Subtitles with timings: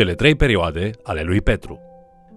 [0.00, 1.78] cele trei perioade ale lui Petru.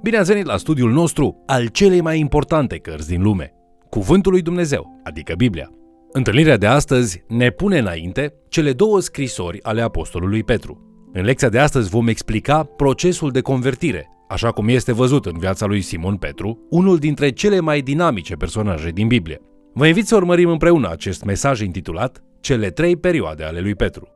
[0.01, 3.53] Bine ați venit la studiul nostru al celei mai importante cărți din lume,
[3.89, 5.69] Cuvântul lui Dumnezeu, adică Biblia.
[6.11, 11.09] Întâlnirea de astăzi ne pune înainte cele două scrisori ale apostolului Petru.
[11.13, 15.65] În lecția de astăzi vom explica procesul de convertire, așa cum este văzut în viața
[15.65, 19.41] lui Simon Petru, unul dintre cele mai dinamice personaje din Biblie.
[19.73, 24.12] Vă invit să urmărim împreună acest mesaj intitulat Cele trei perioade ale lui Petru.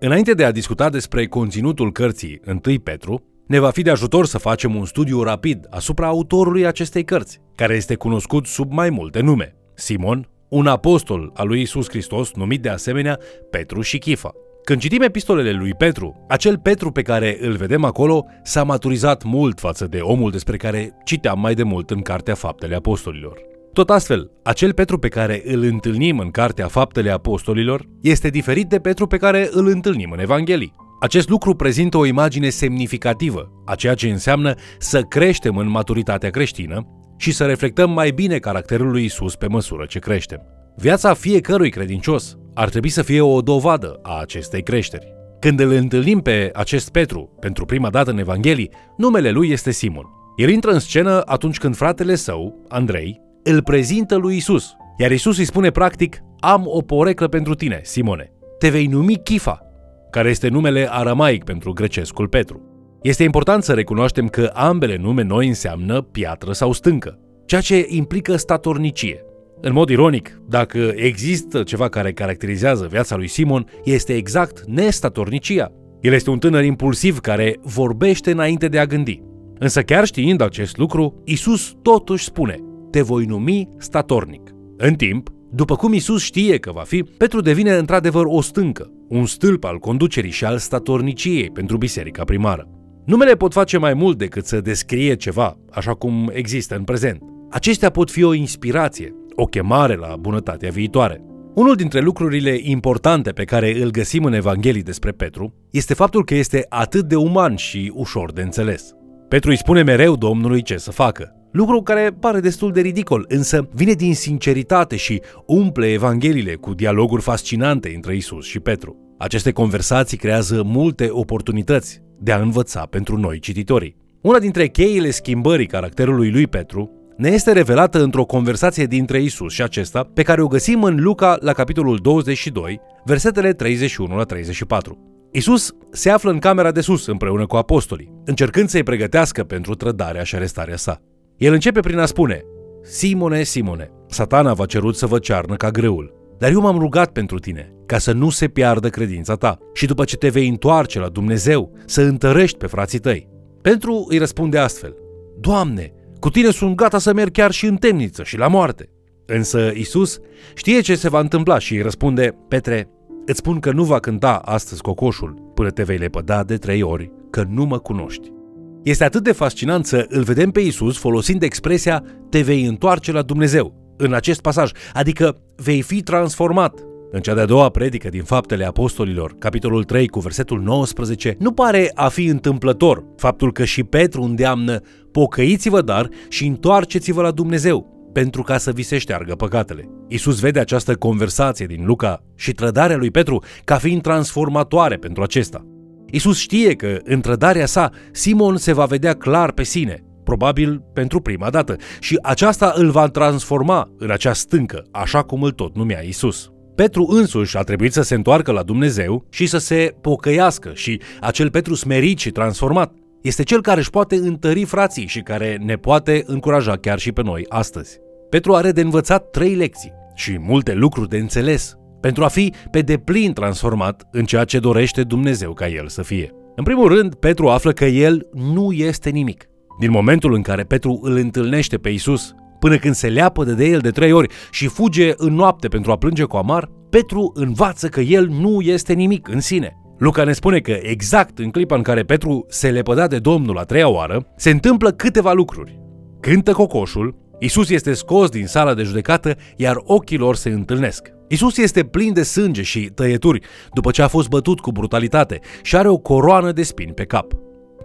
[0.00, 4.38] Înainte de a discuta despre conținutul cărții 1 Petru, ne va fi de ajutor să
[4.38, 9.54] facem un studiu rapid asupra autorului acestei cărți, care este cunoscut sub mai multe nume.
[9.74, 13.18] Simon, un apostol al lui Isus Hristos, numit de asemenea
[13.50, 14.30] Petru și Chifa.
[14.64, 19.60] Când citim epistolele lui Petru, acel Petru pe care îl vedem acolo s-a maturizat mult
[19.60, 23.57] față de omul despre care citeam mai de mult în Cartea Faptele Apostolilor.
[23.78, 28.78] Tot astfel, acel Petru pe care îl întâlnim în Cartea Faptele Apostolilor este diferit de
[28.78, 30.74] Petru pe care îl întâlnim în Evanghelii.
[31.00, 36.86] Acest lucru prezintă o imagine semnificativă a ceea ce înseamnă să creștem în maturitatea creștină
[37.16, 40.40] și să reflectăm mai bine caracterul lui Isus pe măsură ce creștem.
[40.76, 45.14] Viața fiecărui credincios ar trebui să fie o dovadă a acestei creșteri.
[45.40, 50.06] Când îl întâlnim pe acest Petru pentru prima dată în Evanghelii, numele lui este Simon.
[50.36, 55.38] El intră în scenă atunci când fratele său, Andrei, îl prezintă lui Isus, iar Isus
[55.38, 58.32] îi spune practic, am o poreclă pentru tine, Simone.
[58.58, 59.62] Te vei numi Chifa,
[60.10, 62.62] care este numele aramaic pentru grecescul Petru.
[63.02, 68.36] Este important să recunoaștem că ambele nume noi înseamnă piatră sau stâncă, ceea ce implică
[68.36, 69.24] statornicie.
[69.60, 75.72] În mod ironic, dacă există ceva care caracterizează viața lui Simon, este exact nestatornicia.
[76.00, 79.22] El este un tânăr impulsiv care vorbește înainte de a gândi.
[79.58, 82.58] Însă chiar știind acest lucru, Isus totuși spune,
[82.90, 84.50] te voi numi statornic.
[84.76, 89.26] În timp, după cum Isus știe că va fi, Petru devine într-adevăr o stâncă, un
[89.26, 92.68] stâlp al conducerii și al statorniciei pentru biserica primară.
[93.06, 97.22] Numele pot face mai mult decât să descrie ceva, așa cum există în prezent.
[97.50, 101.22] Acestea pot fi o inspirație, o chemare la bunătatea viitoare.
[101.54, 106.34] Unul dintre lucrurile importante pe care îl găsim în Evanghelii despre Petru este faptul că
[106.34, 108.92] este atât de uman și ușor de înțeles.
[109.28, 111.37] Petru îi spune mereu Domnului ce să facă.
[111.50, 117.22] Lucru care pare destul de ridicol, însă vine din sinceritate și umple Evangheliile cu dialoguri
[117.22, 118.96] fascinante între Isus și Petru.
[119.18, 123.96] Aceste conversații creează multe oportunități de a învăța pentru noi cititorii.
[124.20, 129.62] Una dintre cheile schimbării caracterului lui Petru ne este revelată într-o conversație dintre Isus și
[129.62, 134.98] acesta, pe care o găsim în Luca la capitolul 22, versetele 31 la 34.
[135.32, 140.22] Isus se află în camera de sus împreună cu apostolii, încercând să-i pregătească pentru trădarea
[140.22, 141.00] și arestarea sa.
[141.38, 142.44] El începe prin a spune,
[142.82, 147.38] Simone, Simone, satana v-a cerut să vă cearnă ca grâul, dar eu m-am rugat pentru
[147.38, 151.08] tine, ca să nu se piardă credința ta și după ce te vei întoarce la
[151.08, 153.28] Dumnezeu, să întărești pe frații tăi.
[153.62, 154.94] Pentru îi răspunde astfel,
[155.40, 158.88] Doamne, cu tine sunt gata să merg chiar și în temniță și la moarte.
[159.26, 160.18] Însă Isus
[160.54, 162.90] știe ce se va întâmpla și îi răspunde, Petre,
[163.26, 167.12] îți spun că nu va cânta astăzi cocoșul până te vei lepăda de trei ori
[167.30, 168.36] că nu mă cunoști.
[168.82, 173.22] Este atât de fascinant să îl vedem pe Isus folosind expresia te vei întoarce la
[173.22, 176.82] Dumnezeu în acest pasaj, adică vei fi transformat.
[177.10, 181.90] În cea de-a doua predică din Faptele Apostolilor, capitolul 3 cu versetul 19, nu pare
[181.94, 184.80] a fi întâmplător faptul că și Petru îndeamnă
[185.12, 189.88] pocăiți-vă dar și întoarceți-vă la Dumnezeu, pentru ca să vi se șteargă păcatele.
[190.08, 195.66] Isus vede această conversație din Luca și trădarea lui Petru ca fiind transformatoare pentru acesta.
[196.10, 201.20] Isus știe că în trădarea sa Simon se va vedea clar pe sine, probabil pentru
[201.20, 206.00] prima dată, și aceasta îl va transforma în acea stâncă, așa cum îl tot numea
[206.00, 206.50] Isus.
[206.74, 211.50] Petru însuși a trebuit să se întoarcă la Dumnezeu și să se pocăiască și acel
[211.50, 212.92] Petru smerit și transformat
[213.22, 217.22] este cel care își poate întări frații și care ne poate încuraja chiar și pe
[217.22, 217.98] noi astăzi.
[218.30, 222.80] Petru are de învățat trei lecții și multe lucruri de înțeles pentru a fi pe
[222.80, 226.32] deplin transformat în ceea ce dorește Dumnezeu ca el să fie.
[226.56, 229.44] În primul rând, Petru află că el nu este nimic.
[229.78, 233.78] Din momentul în care Petru îl întâlnește pe Isus, până când se leapă de el
[233.78, 238.00] de trei ori și fuge în noapte pentru a plânge cu amar, Petru învață că
[238.00, 239.76] el nu este nimic în sine.
[239.98, 243.62] Luca ne spune că exact în clipa în care Petru se lepăda de Domnul a
[243.62, 245.80] treia oară, se întâmplă câteva lucruri.
[246.20, 251.17] Cântă cocoșul, Isus este scos din sala de judecată, iar ochii lor se întâlnesc.
[251.28, 253.40] Isus este plin de sânge și tăieturi
[253.72, 257.32] după ce a fost bătut cu brutalitate și are o coroană de spini pe cap.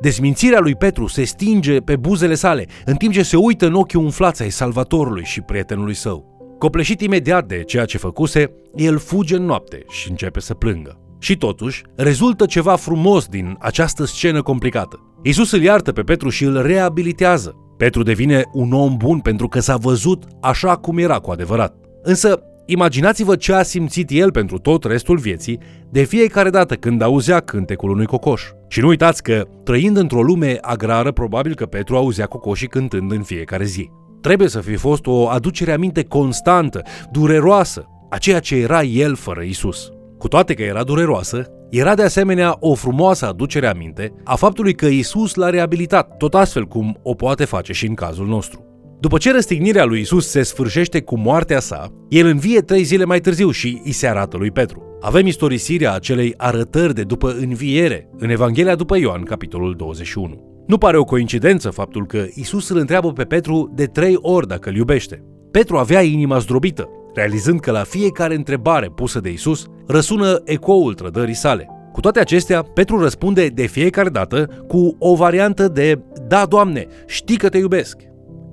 [0.01, 3.99] Dezmințirea lui Petru se stinge pe buzele sale, în timp ce se uită în ochii
[3.99, 6.31] umflați ai salvatorului și prietenului său.
[6.59, 10.97] Copleșit imediat de ceea ce făcuse, el fuge în noapte și începe să plângă.
[11.19, 14.99] Și totuși, rezultă ceva frumos din această scenă complicată.
[15.23, 17.55] Isus îl iartă pe Petru și îl reabilitează.
[17.77, 21.75] Petru devine un om bun pentru că s-a văzut așa cum era cu adevărat.
[22.01, 27.39] Însă, imaginați-vă ce a simțit el pentru tot restul vieții de fiecare dată când auzea
[27.39, 28.43] cântecul unui cocoș.
[28.67, 33.21] Și nu uitați că, trăind într-o lume agrară, probabil că Petru auzea cocoșii cântând în
[33.21, 33.89] fiecare zi.
[34.21, 36.81] Trebuie să fi fost o aducere aminte constantă,
[37.11, 39.91] dureroasă, a ceea ce era el fără Isus.
[40.17, 44.85] Cu toate că era dureroasă, era de asemenea o frumoasă aducere aminte a faptului că
[44.85, 48.72] Isus l-a reabilitat, tot astfel cum o poate face și în cazul nostru.
[49.03, 53.19] După ce răstignirea lui Isus se sfârșește cu moartea sa, el învie trei zile mai
[53.19, 54.97] târziu și îi se arată lui Petru.
[55.01, 60.63] Avem istorisirea acelei arătări de după înviere în Evanghelia după Ioan, capitolul 21.
[60.67, 64.69] Nu pare o coincidență faptul că Isus îl întreabă pe Petru de trei ori dacă
[64.69, 65.23] îl iubește.
[65.51, 71.33] Petru avea inima zdrobită, realizând că la fiecare întrebare pusă de Isus răsună ecoul trădării
[71.33, 71.67] sale.
[71.91, 77.37] Cu toate acestea, Petru răspunde de fiecare dată cu o variantă de Da, Doamne, știi
[77.37, 77.97] că te iubesc.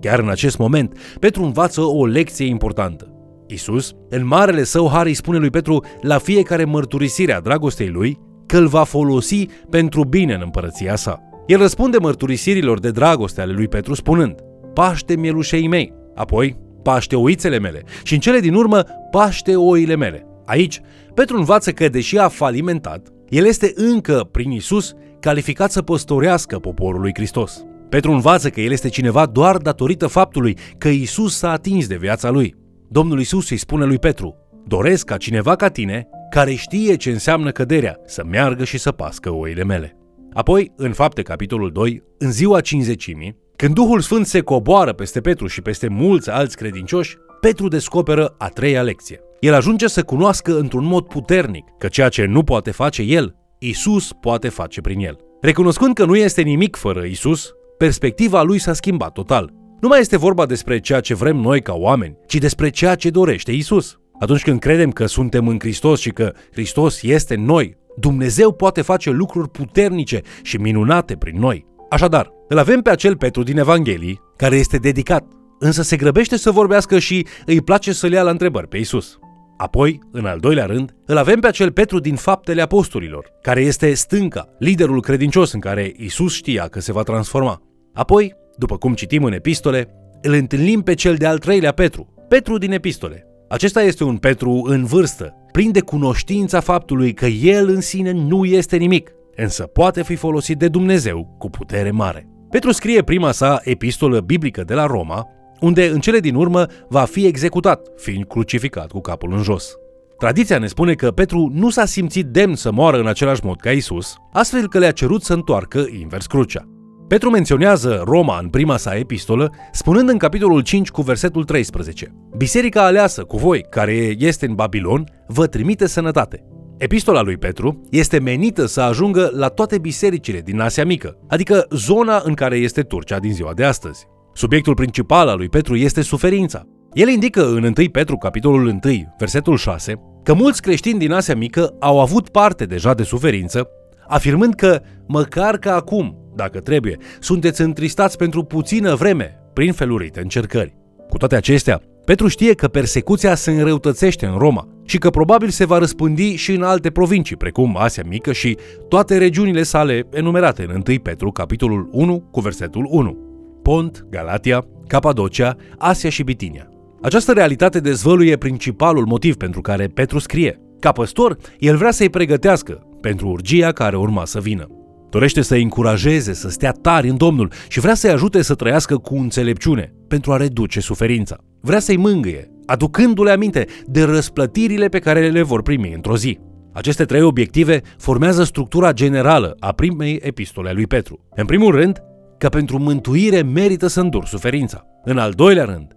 [0.01, 3.15] Chiar în acest moment, Petru învață o lecție importantă.
[3.47, 8.19] Isus, în marele său har, îi spune lui Petru la fiecare mărturisire a dragostei lui
[8.47, 11.21] că îl va folosi pentru bine în împărăția sa.
[11.47, 14.35] El răspunde mărturisirilor de dragoste ale lui Petru spunând,
[14.75, 20.27] Paște mielușei mei, apoi paște oițele mele și în cele din urmă paște oile mele.
[20.45, 20.81] Aici,
[21.15, 27.01] Petru învață că, deși a falimentat, el este încă, prin Isus, calificat să păstorească poporul
[27.01, 27.65] lui Hristos.
[27.91, 32.31] Petru învață că el este cineva doar datorită faptului că Isus s-a atins de viața
[32.31, 32.55] lui.
[32.89, 37.51] Domnul Isus îi spune lui Petru, doresc ca cineva ca tine, care știe ce înseamnă
[37.51, 39.97] căderea, să meargă și să pască oile mele.
[40.33, 45.47] Apoi, în fapte capitolul 2, în ziua cinzecimii, când Duhul Sfânt se coboară peste Petru
[45.47, 49.21] și peste mulți alți credincioși, Petru descoperă a treia lecție.
[49.41, 54.13] El ajunge să cunoască într-un mod puternic că ceea ce nu poate face el, Isus
[54.21, 55.17] poate face prin el.
[55.41, 59.53] Recunoscând că nu este nimic fără Isus, perspectiva lui s-a schimbat total.
[59.81, 63.11] Nu mai este vorba despre ceea ce vrem noi ca oameni, ci despre ceea ce
[63.11, 63.99] dorește Isus.
[64.19, 68.83] Atunci când credem că suntem în Hristos și că Hristos este în noi, Dumnezeu poate
[68.83, 71.67] face lucruri puternice și minunate prin noi.
[71.91, 75.25] Așadar, îl avem pe acel Petru din Evanghelii, care este dedicat,
[75.59, 79.19] însă se grăbește să vorbească și îi place să-l ia la întrebări pe Isus.
[79.57, 83.95] Apoi, în al doilea rând, îl avem pe acel Petru din faptele apostolilor, care este
[83.95, 87.63] stânca, liderul credincios în care Isus știa că se va transforma.
[87.93, 89.89] Apoi, după cum citim în epistole,
[90.23, 93.27] îl întâlnim pe cel de-al treilea Petru, Petru din epistole.
[93.49, 98.45] Acesta este un Petru în vârstă, plin de cunoștința faptului că el în sine nu
[98.45, 102.29] este nimic, însă poate fi folosit de Dumnezeu cu putere mare.
[102.51, 105.27] Petru scrie prima sa epistolă biblică de la Roma,
[105.61, 109.75] unde în cele din urmă va fi executat, fiind crucificat cu capul în jos.
[110.19, 113.71] Tradiția ne spune că Petru nu s-a simțit demn să moară în același mod ca
[113.71, 116.69] Isus, astfel că le-a cerut să întoarcă invers crucea.
[117.11, 122.85] Petru menționează Roma în prima sa epistolă, spunând în capitolul 5 cu versetul 13 Biserica
[122.85, 126.45] aleasă cu voi, care este în Babilon, vă trimite sănătate.
[126.79, 132.21] Epistola lui Petru este menită să ajungă la toate bisericile din Asia Mică, adică zona
[132.25, 134.07] în care este Turcia din ziua de astăzi.
[134.35, 136.63] Subiectul principal al lui Petru este suferința.
[136.93, 138.81] El indică în 1 Petru, capitolul 1,
[139.19, 143.69] versetul 6, că mulți creștini din Asia Mică au avut parte deja de suferință,
[144.09, 150.75] afirmând că, măcar că acum, dacă trebuie, sunteți întristați pentru puțină vreme prin felurite încercări.
[151.09, 155.65] Cu toate acestea, Petru știe că persecuția se înrăutățește în Roma și că probabil se
[155.65, 158.57] va răspândi și în alte provincii, precum Asia Mică și
[158.89, 163.19] toate regiunile sale enumerate în 1 Petru, capitolul 1, cu versetul 1.
[163.63, 166.69] Pont, Galatia, Capadocia, Asia și Bitinia.
[167.03, 170.61] Această realitate dezvăluie principalul motiv pentru care Petru scrie.
[170.79, 174.80] Ca păstor, el vrea să-i pregătească pentru urgia care urma să vină.
[175.11, 179.15] Dorește să-i încurajeze să stea tari în Domnul și vrea să-i ajute să trăiască cu
[179.15, 181.37] înțelepciune pentru a reduce suferința.
[181.61, 186.39] Vrea să-i mângâie, aducându-le aminte de răsplătirile pe care le vor primi într-o zi.
[186.73, 191.27] Aceste trei obiective formează structura generală a primei epistole a lui Petru.
[191.35, 192.03] În primul rând,
[192.39, 194.87] că pentru mântuire merită să îndur suferința.
[195.05, 195.97] În al doilea rând,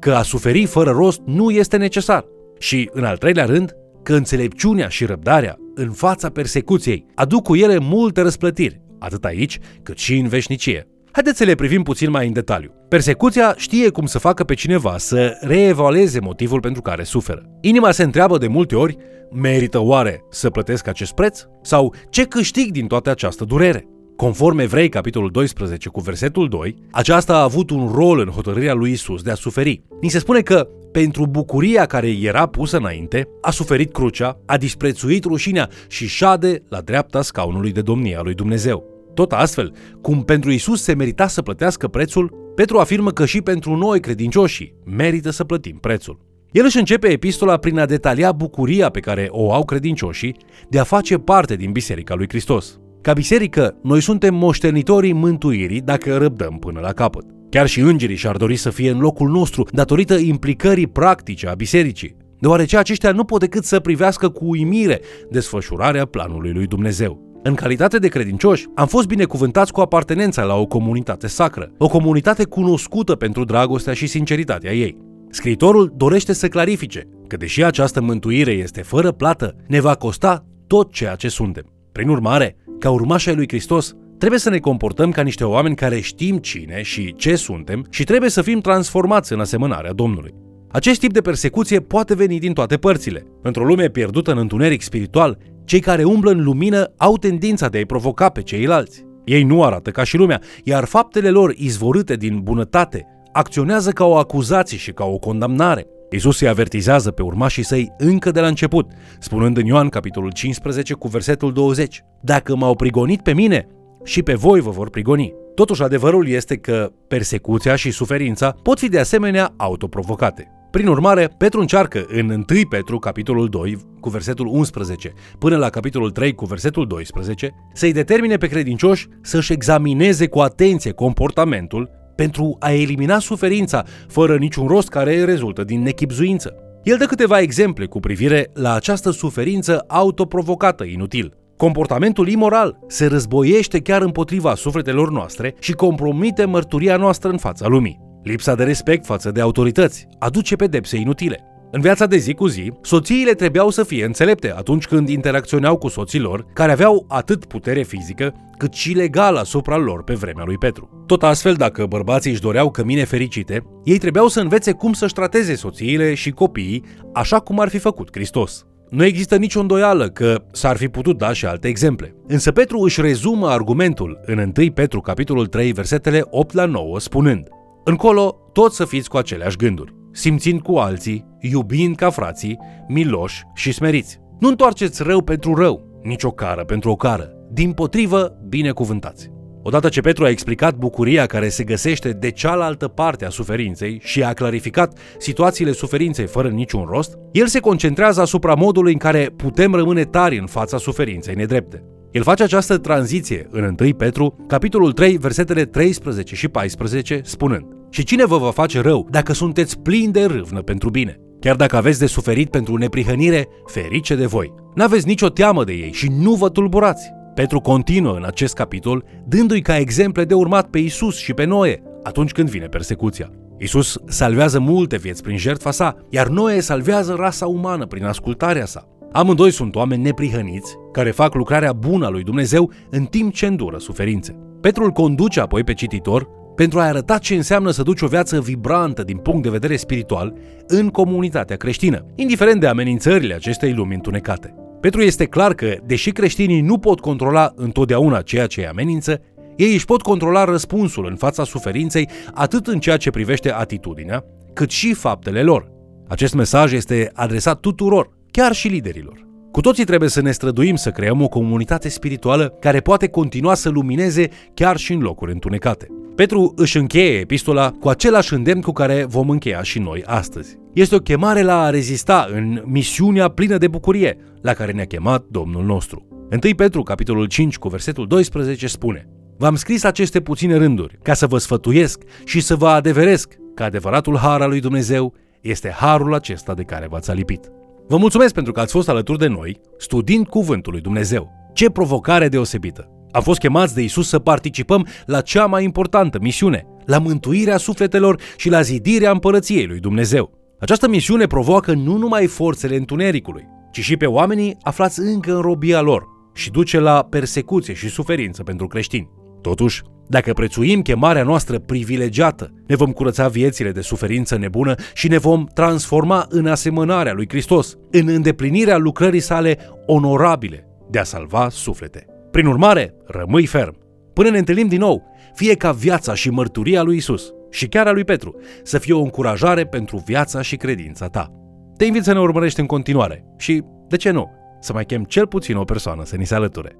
[0.00, 2.24] că a suferi fără rost nu este necesar.
[2.58, 7.78] Și, în al treilea rând, că înțelepciunea și răbdarea în fața persecuției aduc cu ele
[7.78, 10.88] multe răsplătiri, atât aici cât și în veșnicie.
[11.12, 12.70] Haideți să le privim puțin mai în detaliu.
[12.88, 17.42] Persecuția știe cum să facă pe cineva să reevalueze motivul pentru care suferă.
[17.60, 18.96] Inima se întreabă de multe ori,
[19.32, 21.40] merită oare să plătesc acest preț?
[21.62, 23.88] Sau ce câștig din toată această durere?
[24.16, 28.92] Conform Evrei, capitolul 12, cu versetul 2, aceasta a avut un rol în hotărârea lui
[28.92, 29.82] Isus de a suferi.
[30.00, 35.24] Ni se spune că pentru bucuria care era pusă înainte, a suferit crucea, a disprețuit
[35.24, 38.84] rușinea și șade la dreapta scaunului de domnia lui Dumnezeu.
[39.14, 39.72] Tot astfel,
[40.02, 44.74] cum pentru Isus se merita să plătească prețul, Petru afirmă că și pentru noi credincioșii
[44.84, 46.18] merită să plătim prețul.
[46.50, 50.36] El își începe epistola prin a detalia bucuria pe care o au credincioșii
[50.68, 52.78] de a face parte din Biserica lui Hristos.
[53.00, 57.33] Ca biserică, noi suntem moștenitorii mântuirii dacă răbdăm până la capăt.
[57.54, 62.16] Chiar și îngerii și-ar dori să fie în locul nostru datorită implicării practice a bisericii,
[62.38, 67.40] deoarece aceștia nu pot decât să privească cu uimire desfășurarea planului lui Dumnezeu.
[67.42, 72.44] În calitate de credincioși, am fost binecuvântați cu apartenența la o comunitate sacră, o comunitate
[72.44, 74.96] cunoscută pentru dragostea și sinceritatea ei.
[75.30, 80.92] Scriitorul dorește să clarifice că deși această mântuire este fără plată, ne va costa tot
[80.92, 81.64] ceea ce suntem.
[81.92, 83.94] Prin urmare, ca urmași ai lui Hristos,
[84.24, 88.30] trebuie să ne comportăm ca niște oameni care știm cine și ce suntem și trebuie
[88.30, 90.34] să fim transformați în asemănarea Domnului.
[90.70, 93.26] Acest tip de persecuție poate veni din toate părțile.
[93.42, 97.84] Într-o lume pierdută în întuneric spiritual, cei care umblă în lumină au tendința de a-i
[97.84, 99.04] provoca pe ceilalți.
[99.24, 104.16] Ei nu arată ca și lumea, iar faptele lor izvorâte din bunătate acționează ca o
[104.16, 105.86] acuzație și ca o condamnare.
[106.10, 110.94] Isus îi avertizează pe urmașii săi încă de la început, spunând în Ioan capitolul 15
[110.94, 113.66] cu versetul 20 Dacă m-au prigonit pe mine,
[114.04, 115.34] și pe voi vă vor prigoni.
[115.54, 120.48] Totuși adevărul este că persecuția și suferința pot fi de asemenea autoprovocate.
[120.70, 126.10] Prin urmare, Petru încearcă în 1 Petru, capitolul 2, cu versetul 11, până la capitolul
[126.10, 132.72] 3, cu versetul 12, să-i determine pe credincioși să-și examineze cu atenție comportamentul pentru a
[132.72, 136.54] elimina suferința, fără niciun rost care rezultă din nechipzuință.
[136.82, 141.34] El dă câteva exemple cu privire la această suferință autoprovocată inutil.
[141.56, 148.00] Comportamentul imoral se războiește chiar împotriva sufletelor noastre și compromite mărturia noastră în fața lumii.
[148.22, 151.44] Lipsa de respect față de autorități aduce pedepse inutile.
[151.70, 155.88] În viața de zi cu zi, soțiile trebuiau să fie înțelepte atunci când interacționau cu
[155.88, 160.58] soții lor, care aveau atât putere fizică, cât și legală asupra lor pe vremea lui
[160.58, 161.04] Petru.
[161.06, 165.54] Tot astfel, dacă bărbații își doreau cămine fericite, ei trebuiau să învețe cum să-și trateze
[165.54, 168.66] soțiile și copiii așa cum ar fi făcut Hristos.
[168.94, 172.14] Nu există nicio îndoială că s-ar fi putut da și alte exemple.
[172.26, 177.48] Însă Petru își rezumă argumentul în 1 Petru capitolul 3 versetele 8 la 9 spunând
[177.84, 182.58] Încolo, toți să fiți cu aceleași gânduri, simțind cu alții, iubind ca frații,
[182.88, 184.20] miloși și smeriți.
[184.38, 187.30] Nu întoarceți rău pentru rău, nici o cară pentru o cară.
[187.52, 189.33] Din potrivă, binecuvântați.
[189.66, 194.22] Odată ce Petru a explicat bucuria care se găsește de cealaltă parte a suferinței și
[194.22, 199.74] a clarificat situațiile suferinței fără niciun rost, el se concentrează asupra modului în care putem
[199.74, 201.84] rămâne tari în fața suferinței nedrepte.
[202.10, 208.04] El face această tranziție în 1 Petru, capitolul 3, versetele 13 și 14, spunând Și
[208.04, 211.16] cine vă va face rău dacă sunteți plini de râvnă pentru bine?
[211.40, 214.54] Chiar dacă aveți de suferit pentru neprihănire, ferice de voi.
[214.74, 217.13] N-aveți nicio teamă de ei și nu vă tulburați.
[217.34, 221.82] Petru continuă în acest capitol, dându-i ca exemple de urmat pe Isus și pe Noe
[222.02, 223.30] atunci când vine persecuția.
[223.58, 228.88] Isus salvează multe vieți prin jertfa sa, iar Noe salvează rasa umană prin ascultarea sa.
[229.12, 233.78] Amândoi sunt oameni neprihăniți care fac lucrarea bună a lui Dumnezeu în timp ce îndură
[233.78, 234.36] suferințe.
[234.60, 238.40] Petru îl conduce apoi pe cititor pentru a arăta ce înseamnă să duci o viață
[238.40, 240.34] vibrantă din punct de vedere spiritual
[240.66, 244.54] în comunitatea creștină, indiferent de amenințările acestei lumi întunecate.
[244.84, 249.20] Petru este clar că, deși creștinii nu pot controla întotdeauna ceea ce îi amenință,
[249.56, 254.70] ei își pot controla răspunsul în fața suferinței atât în ceea ce privește atitudinea, cât
[254.70, 255.70] și faptele lor.
[256.08, 259.26] Acest mesaj este adresat tuturor, chiar și liderilor.
[259.50, 263.68] Cu toții trebuie să ne străduim să creăm o comunitate spirituală care poate continua să
[263.68, 265.86] lumineze chiar și în locuri întunecate.
[266.14, 270.58] Petru își încheie epistola cu același îndemn cu care vom încheia și noi astăzi.
[270.72, 275.24] Este o chemare la a rezista în misiunea plină de bucurie la care ne-a chemat
[275.30, 276.06] Domnul nostru.
[276.44, 281.26] 1 Petru, capitolul 5, cu versetul 12, spune V-am scris aceste puține rânduri ca să
[281.26, 286.54] vă sfătuiesc și să vă adeveresc că adevăratul har al lui Dumnezeu este harul acesta
[286.54, 287.50] de care v-ați alipit.
[287.88, 291.30] Vă mulțumesc pentru că ați fost alături de noi, studiind Cuvântul lui Dumnezeu.
[291.52, 292.88] Ce provocare deosebită!
[293.14, 298.20] Am fost chemați de Isus să participăm la cea mai importantă misiune, la mântuirea sufletelor
[298.36, 300.30] și la zidirea împărăției lui Dumnezeu.
[300.60, 305.80] Această misiune provoacă nu numai forțele întunericului, ci și pe oamenii aflați încă în robia
[305.80, 306.04] lor
[306.34, 309.10] și duce la persecuție și suferință pentru creștini.
[309.40, 315.18] Totuși, dacă prețuim chemarea noastră privilegiată, ne vom curăța viețile de suferință nebună și ne
[315.18, 322.13] vom transforma în asemănarea lui Hristos, în îndeplinirea lucrării sale onorabile de a salva suflete.
[322.34, 323.76] Prin urmare, rămâi ferm.
[324.12, 325.02] Până ne întâlnim din nou,
[325.34, 329.02] fie ca viața și mărturia lui Isus și chiar a lui Petru să fie o
[329.02, 331.32] încurajare pentru viața și credința ta.
[331.76, 335.26] Te invit să ne urmărești în continuare și, de ce nu, să mai chem cel
[335.26, 336.76] puțin o persoană să ni se alăture.